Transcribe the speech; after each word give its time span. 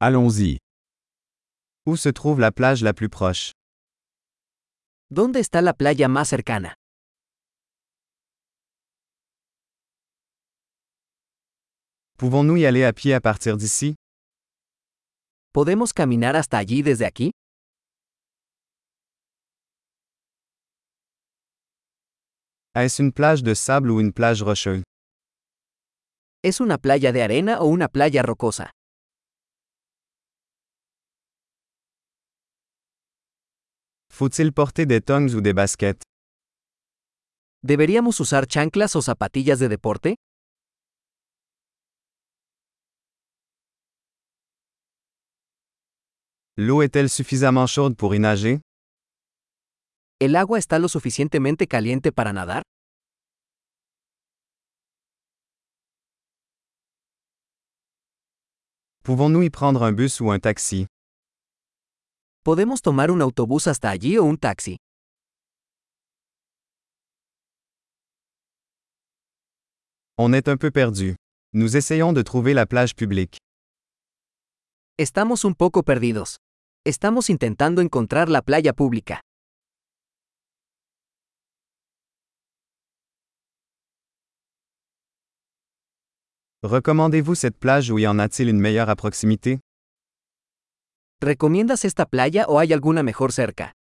Allons-y. 0.00 0.58
Où 1.84 1.96
se 1.96 2.08
trouve 2.08 2.38
la 2.38 2.52
plage 2.52 2.82
la 2.84 2.92
plus 2.92 3.08
proche? 3.08 3.50
¿Dónde 5.10 5.40
está 5.40 5.60
la 5.60 5.72
playa 5.74 6.06
más 6.06 6.28
cercana? 6.28 6.74
Pouvons-nous 12.16 12.56
y 12.58 12.66
aller 12.66 12.84
à 12.84 12.92
pied 12.92 13.12
à 13.12 13.20
partir 13.20 13.56
d'ici? 13.56 13.94
¿Podemos 15.52 15.92
caminar 15.92 16.36
hasta 16.36 16.58
allí 16.58 16.82
desde 16.82 17.04
aquí? 17.04 17.30
Est-ce 22.74 23.00
une 23.02 23.12
plage 23.12 23.42
de 23.42 23.54
sable 23.54 23.90
ou 23.90 24.00
une 24.00 24.12
plage 24.12 24.42
rocheuse? 24.42 24.84
¿Es 26.44 26.60
una 26.60 26.78
playa 26.78 27.10
de 27.12 27.22
arena 27.22 27.60
o 27.60 27.66
una 27.66 27.88
playa 27.88 28.22
rocosa? 28.22 28.70
Faut-il 34.18 34.52
porter 34.52 34.84
des 34.84 35.00
tongs 35.00 35.32
ou 35.36 35.40
des 35.40 35.52
baskets? 35.52 36.02
¿Deberíamos 37.62 38.18
usar 38.18 38.48
chanclas 38.48 38.96
o 38.96 39.00
zapatillas 39.00 39.60
de 39.60 39.68
deporte? 39.68 40.16
L'eau 46.56 46.82
est-elle 46.82 47.08
suffisamment 47.08 47.68
chaude 47.68 47.94
pour 47.94 48.12
y 48.16 48.18
nager? 48.18 48.60
¿El 50.18 50.34
agua 50.34 50.58
está 50.58 50.80
lo 50.80 50.88
suficientemente 50.88 51.68
caliente 51.68 52.10
para 52.10 52.32
nadar? 52.32 52.62
Pouvons-nous 59.04 59.44
y 59.44 59.50
prendre 59.50 59.82
un 59.82 59.92
bus 59.92 60.20
ou 60.20 60.32
un 60.32 60.40
taxi? 60.40 60.88
¿Podemos 62.48 62.80
tomar 62.80 63.10
un 63.10 63.20
autobús 63.20 63.66
hasta 63.66 63.90
allí 63.90 64.16
o 64.16 64.24
un 64.24 64.38
taxi? 64.38 64.78
On 70.16 70.32
est 70.32 70.48
un 70.48 70.56
peu 70.56 70.70
perdu. 70.70 71.16
Nous 71.52 71.76
essayons 71.76 72.14
de 72.14 72.22
trouver 72.22 72.54
la 72.54 72.64
plage 72.64 72.94
publique. 72.94 73.36
Estamos 74.96 75.44
un 75.44 75.52
poco 75.52 75.82
perdidos. 75.82 76.38
Estamos 76.86 77.28
intentando 77.28 77.82
encontrar 77.82 78.30
la 78.30 78.40
playa 78.40 78.72
pública. 78.72 79.20
Recommandez-vous 86.62 87.34
cette 87.34 87.58
plage 87.58 87.90
ou 87.90 87.98
y 87.98 88.06
en 88.06 88.18
a-t-il 88.18 88.48
une 88.48 88.58
meilleure 88.58 88.88
à 88.88 88.96
proximité? 88.96 89.60
¿Recomiendas 91.20 91.84
esta 91.84 92.06
playa 92.06 92.46
o 92.46 92.60
hay 92.60 92.72
alguna 92.72 93.02
mejor 93.02 93.32
cerca? 93.32 93.72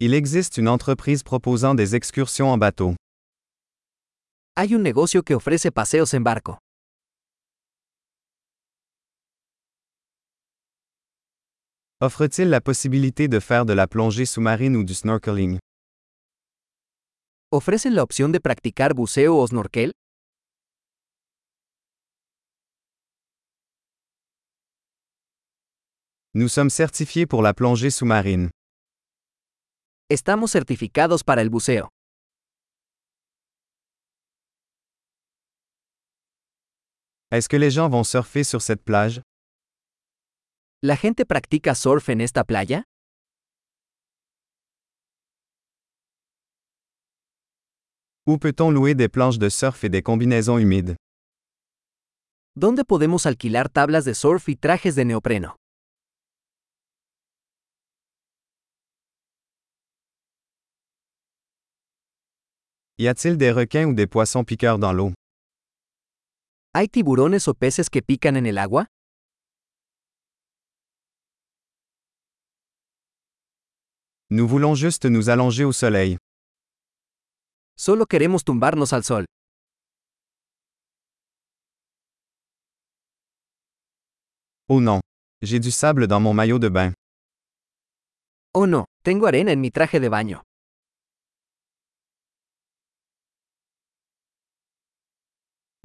Il 0.00 0.14
existe 0.14 0.56
une 0.56 0.68
entreprise 0.68 1.22
proposant 1.22 1.74
des 1.74 1.94
excursions 1.94 2.50
en 2.50 2.56
bateau. 2.56 2.96
Hay 4.56 4.74
un 4.74 4.82
negocio 4.82 5.22
que 5.22 5.34
ofrece 5.34 5.70
paseos 5.70 6.14
en 6.14 6.24
barco. 6.24 6.58
Offre-t-il 12.00 12.48
la 12.48 12.60
possibilité 12.62 13.28
de 13.28 13.40
faire 13.40 13.66
de 13.66 13.74
la 13.74 13.86
plongée 13.86 14.24
sous-marine 14.24 14.74
ou 14.76 14.84
du 14.84 14.94
snorkeling? 14.94 15.58
¿Ofrecen 17.52 17.94
la 17.94 18.02
opción 18.02 18.32
de 18.32 18.40
practicar 18.40 18.94
buceo 18.94 19.36
o 19.36 19.46
snorkel? 19.46 19.92
Nous 26.36 26.48
sommes 26.48 26.68
certifiés 26.70 27.26
pour 27.26 27.42
la 27.42 27.54
plongée 27.54 27.90
sous-marine. 27.90 28.50
Estamos 30.10 30.50
certificados 30.50 31.22
para 31.22 31.40
el 31.40 31.48
buceo. 31.48 31.88
Est-ce 37.30 37.48
que 37.48 37.56
les 37.56 37.70
gens 37.70 37.88
vont 37.88 38.02
surfer 38.02 38.42
sur 38.42 38.62
cette 38.62 38.82
plage? 38.82 39.20
¿La 40.82 40.96
gente 40.96 41.24
practica 41.24 41.76
surf 41.76 42.08
en 42.08 42.18
esta 42.20 42.42
playa? 42.42 42.82
Où 48.26 48.38
peut-on 48.38 48.72
louer 48.72 48.96
des 48.96 49.08
planches 49.08 49.38
de 49.38 49.48
surf 49.48 49.84
et 49.84 49.88
des 49.88 50.02
combinaisons 50.02 50.58
humides? 50.58 50.96
¿Dónde 52.56 52.84
podemos 52.84 53.24
alquilar 53.26 53.68
tablas 53.68 54.04
de 54.04 54.14
surf 54.14 54.48
y 54.48 54.56
trajes 54.56 54.96
de 54.96 55.04
neopreno? 55.04 55.54
Y 62.96 63.08
a-t-il 63.08 63.36
des 63.36 63.50
requins 63.50 63.86
ou 63.86 63.92
des 63.92 64.06
poissons 64.06 64.44
piqueurs 64.44 64.78
dans 64.78 64.92
l'eau? 64.92 65.12
¿Hay 66.74 66.86
tiburones 66.88 67.48
o 67.48 67.54
peces 67.54 67.90
que 67.90 68.00
pican 68.00 68.36
en 68.36 68.46
el 68.46 68.56
agua? 68.56 68.86
Nous 74.30 74.46
voulons 74.46 74.76
juste 74.76 75.06
nous 75.06 75.28
allonger 75.28 75.64
au 75.64 75.72
soleil. 75.72 76.18
Solo 77.76 78.06
queremos 78.06 78.44
tumbarnos 78.44 78.92
al 78.92 79.02
sol. 79.02 79.24
Oh 84.68 84.80
non. 84.80 85.00
J'ai 85.42 85.58
du 85.58 85.72
sable 85.72 86.06
dans 86.06 86.20
mon 86.20 86.32
maillot 86.32 86.60
de 86.60 86.68
bain. 86.68 86.92
Oh 88.54 88.66
no, 88.66 88.84
tengo 89.02 89.26
arena 89.26 89.50
en 89.52 89.60
mi 89.60 89.70
traje 89.72 89.98
de 89.98 90.08
baño. 90.08 90.42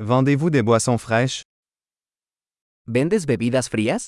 Vendez-vous 0.01 0.49
des 0.49 0.63
boissons 0.63 0.97
fraîches? 0.97 1.43
¿Vendes 2.87 3.25
bebidas 3.27 3.67
frías? 3.69 4.07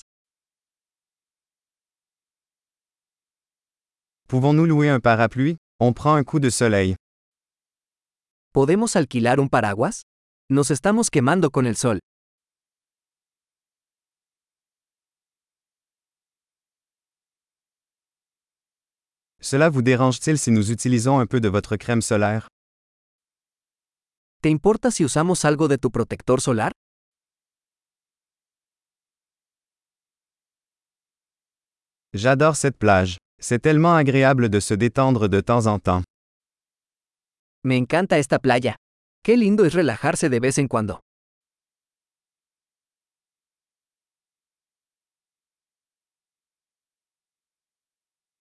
Pouvons-nous 4.26 4.64
louer 4.64 4.88
un 4.88 5.00
parapluie? 5.00 5.58
On 5.80 5.92
prend 5.92 6.14
un 6.14 6.24
coup 6.24 6.40
de 6.40 6.48
soleil. 6.48 6.96
¿Podemos 8.54 8.96
alquilar 8.96 9.38
un 9.38 9.48
paraguas? 9.50 10.04
Nos 10.48 10.70
estamos 10.70 11.10
quemando 11.10 11.50
con 11.50 11.66
el 11.66 11.76
sol. 11.76 11.98
Cela 19.42 19.68
vous 19.68 19.82
dérange-t-il 19.82 20.38
si 20.38 20.50
nous 20.52 20.70
utilisons 20.70 21.18
un 21.18 21.26
peu 21.26 21.38
de 21.38 21.50
votre 21.50 21.76
crème 21.76 22.00
solaire? 22.00 22.48
¿Te 24.42 24.48
importa 24.48 24.90
si 24.90 25.04
usamos 25.04 25.44
algo 25.44 25.68
de 25.68 25.78
tu 25.78 25.92
protector 25.92 26.40
solar? 26.40 26.72
J'adore 32.12 32.56
cette 32.56 32.76
plage. 32.76 33.18
C'est 33.40 33.60
tellement 33.60 33.94
agréable 33.94 34.48
de 34.48 34.58
se 34.58 34.74
détendre 34.74 35.28
de 35.28 35.40
temps 35.40 35.66
en 35.66 35.78
temps. 35.78 36.02
Me 37.62 37.76
encanta 37.76 38.18
esta 38.18 38.40
playa. 38.40 38.74
Qué 39.22 39.36
lindo 39.36 39.64
es 39.64 39.74
relajarse 39.74 40.28
de 40.28 40.40
vez 40.40 40.58
en 40.58 40.66
cuando. 40.66 40.98